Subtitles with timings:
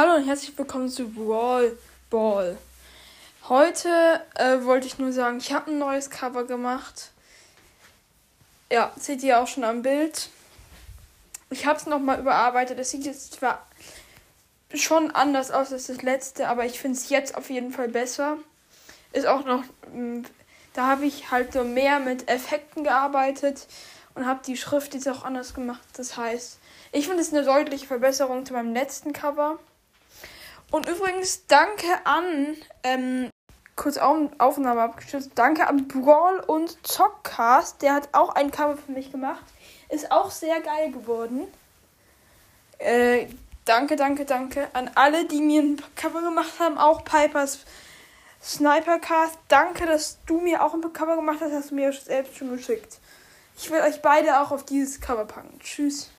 [0.00, 1.76] Hallo und herzlich willkommen zu Brawl
[2.08, 2.56] Ball.
[3.48, 7.10] Heute äh, wollte ich nur sagen, ich habe ein neues Cover gemacht.
[8.70, 10.28] Ja, seht ihr auch schon am Bild.
[11.50, 12.78] Ich habe es nochmal überarbeitet.
[12.78, 13.66] Es sieht jetzt zwar
[14.72, 18.36] schon anders aus als das letzte, aber ich finde es jetzt auf jeden Fall besser.
[19.12, 20.22] Ist auch noch, mm,
[20.74, 23.66] da habe ich halt so mehr mit Effekten gearbeitet
[24.14, 25.82] und habe die Schrift jetzt auch anders gemacht.
[25.94, 26.60] Das heißt,
[26.92, 29.58] ich finde es eine deutliche Verbesserung zu meinem letzten Cover.
[30.70, 33.30] Und übrigens, danke an, ähm,
[33.74, 39.10] kurz Aufnahme abgestürzt, danke an Brawl und Zockcast, der hat auch ein Cover für mich
[39.10, 39.44] gemacht.
[39.88, 41.48] Ist auch sehr geil geworden.
[42.78, 43.26] Äh,
[43.64, 47.60] danke, danke, danke an alle, die mir ein Cover gemacht haben, auch Pipers
[48.42, 49.38] Snipercast.
[49.48, 52.98] Danke, dass du mir auch ein Cover gemacht hast, hast du mir selbst schon geschickt.
[53.56, 55.58] Ich will euch beide auch auf dieses Cover packen.
[55.60, 56.10] Tschüss.